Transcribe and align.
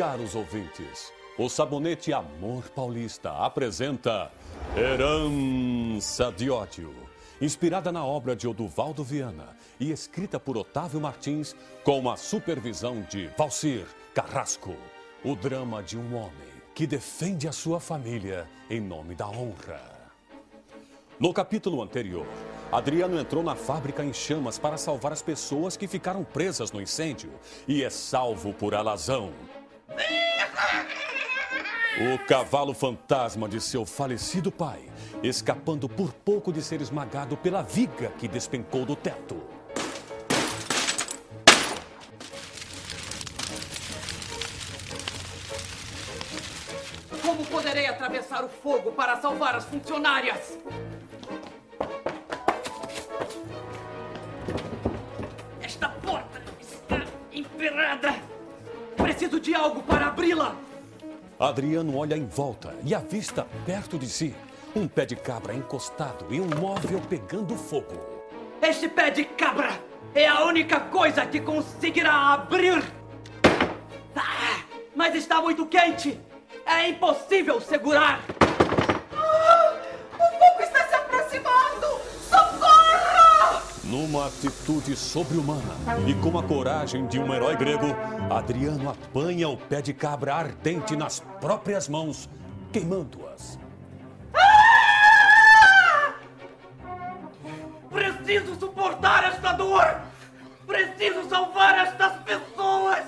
caros 0.00 0.34
ouvintes, 0.34 1.12
o 1.36 1.46
Sabonete 1.46 2.10
Amor 2.10 2.70
Paulista 2.70 3.32
apresenta 3.32 4.32
Herança 4.74 6.32
de 6.32 6.48
Ódio, 6.48 6.90
inspirada 7.38 7.92
na 7.92 8.02
obra 8.02 8.34
de 8.34 8.48
Oduvaldo 8.48 9.04
Viana 9.04 9.54
e 9.78 9.92
escrita 9.92 10.40
por 10.40 10.56
Otávio 10.56 11.02
Martins 11.02 11.54
com 11.84 12.10
a 12.10 12.16
supervisão 12.16 13.02
de 13.10 13.26
Valcir 13.36 13.84
Carrasco. 14.14 14.74
O 15.22 15.36
drama 15.36 15.82
de 15.82 15.98
um 15.98 16.16
homem 16.16 16.48
que 16.74 16.86
defende 16.86 17.46
a 17.46 17.52
sua 17.52 17.78
família 17.78 18.48
em 18.70 18.80
nome 18.80 19.14
da 19.14 19.28
honra. 19.28 19.82
No 21.18 21.34
capítulo 21.34 21.82
anterior, 21.82 22.26
Adriano 22.72 23.20
entrou 23.20 23.42
na 23.42 23.54
fábrica 23.54 24.02
em 24.02 24.14
chamas 24.14 24.58
para 24.58 24.78
salvar 24.78 25.12
as 25.12 25.20
pessoas 25.20 25.76
que 25.76 25.86
ficaram 25.86 26.24
presas 26.24 26.72
no 26.72 26.80
incêndio 26.80 27.30
e 27.68 27.84
é 27.84 27.90
salvo 27.90 28.54
por 28.54 28.74
alazão. 28.74 29.30
O 32.00 32.18
cavalo 32.26 32.72
fantasma 32.72 33.48
de 33.48 33.60
seu 33.60 33.84
falecido 33.84 34.50
pai, 34.50 34.80
escapando 35.22 35.88
por 35.88 36.12
pouco 36.12 36.52
de 36.52 36.62
ser 36.62 36.80
esmagado 36.80 37.36
pela 37.36 37.62
viga 37.62 38.10
que 38.18 38.26
despencou 38.26 38.86
do 38.86 38.96
teto. 38.96 39.36
Como 47.22 47.44
poderei 47.46 47.86
atravessar 47.86 48.44
o 48.44 48.48
fogo 48.48 48.92
para 48.92 49.20
salvar 49.20 49.56
as 49.56 49.64
funcionárias? 49.64 50.58
Preciso 59.40 59.42
de 59.42 59.54
algo 59.54 59.82
para 59.82 60.06
abri-la. 60.06 60.54
Adriano 61.38 61.96
olha 61.96 62.16
em 62.16 62.26
volta 62.26 62.74
e 62.84 62.94
avista 62.94 63.46
perto 63.64 63.98
de 63.98 64.06
si 64.06 64.34
um 64.76 64.86
pé 64.86 65.06
de 65.06 65.16
cabra 65.16 65.54
encostado 65.54 66.26
e 66.30 66.40
um 66.40 66.46
móvel 66.60 67.00
pegando 67.08 67.56
fogo. 67.56 67.98
Este 68.62 68.88
pé 68.88 69.10
de 69.10 69.24
cabra 69.24 69.80
é 70.14 70.26
a 70.26 70.44
única 70.44 70.80
coisa 70.80 71.24
que 71.26 71.40
conseguirá 71.40 72.34
abrir. 72.34 72.82
Ah, 74.14 74.62
mas 74.94 75.14
está 75.14 75.40
muito 75.40 75.66
quente. 75.66 76.20
É 76.66 76.88
impossível 76.88 77.60
segurar. 77.60 78.22
Numa 84.10 84.26
atitude 84.26 84.96
sobre-humana 84.96 85.76
e 86.04 86.14
com 86.14 86.36
a 86.36 86.42
coragem 86.42 87.06
de 87.06 87.20
um 87.20 87.32
herói 87.32 87.54
grego, 87.54 87.86
Adriano 88.28 88.90
apanha 88.90 89.48
o 89.48 89.56
pé 89.56 89.80
de 89.80 89.94
cabra 89.94 90.34
ardente 90.34 90.96
nas 90.96 91.20
próprias 91.40 91.88
mãos, 91.88 92.28
queimando-as. 92.72 93.56
Ah! 94.34 96.14
Preciso 97.88 98.58
suportar 98.58 99.32
esta 99.32 99.52
dor! 99.52 100.00
Preciso 100.66 101.28
salvar 101.28 101.86
estas 101.86 102.14
pessoas! 102.24 103.04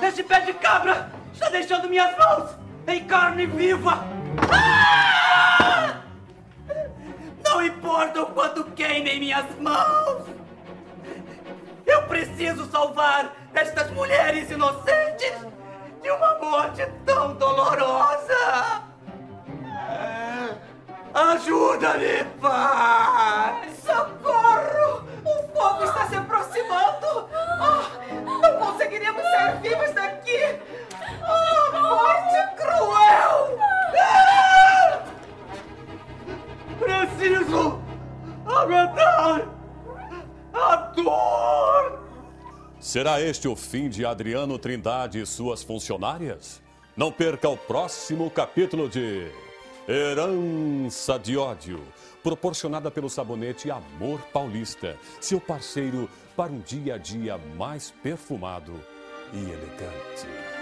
Este 0.00 0.22
pé 0.22 0.42
de 0.42 0.52
cabra 0.52 1.10
está 1.32 1.48
deixando 1.48 1.88
minhas 1.88 2.16
mãos 2.16 2.50
em 2.86 3.04
carne 3.04 3.46
viva! 3.46 4.04
Ah! 4.48 5.07
Importa 8.18 8.22
o 8.22 8.26
quanto 8.26 8.64
queimem 8.72 9.20
minhas 9.20 9.46
mãos! 9.60 10.26
Eu 11.86 12.02
preciso 12.02 12.70
salvar 12.70 13.34
estas 13.54 13.90
mulheres 13.92 14.50
inocentes 14.50 15.34
de 16.02 16.10
uma 16.10 16.38
morte 16.38 16.86
tão 17.04 17.34
dolorosa! 17.34 18.82
Ajuda-me, 21.14 22.24
pai! 22.40 23.70
Socorro! 23.82 24.17
Será 42.88 43.20
este 43.20 43.46
o 43.46 43.54
fim 43.54 43.90
de 43.90 44.06
Adriano 44.06 44.58
Trindade 44.58 45.20
e 45.20 45.26
suas 45.26 45.62
funcionárias? 45.62 46.62
Não 46.96 47.12
perca 47.12 47.46
o 47.46 47.54
próximo 47.54 48.30
capítulo 48.30 48.88
de 48.88 49.30
Herança 49.86 51.18
de 51.18 51.36
Ódio, 51.36 51.82
proporcionada 52.22 52.90
pelo 52.90 53.10
sabonete 53.10 53.70
Amor 53.70 54.22
Paulista, 54.32 54.96
seu 55.20 55.38
parceiro 55.38 56.08
para 56.34 56.50
um 56.50 56.60
dia 56.60 56.94
a 56.94 56.96
dia 56.96 57.36
mais 57.58 57.90
perfumado 58.02 58.72
e 59.34 59.36
elegante. 59.36 60.57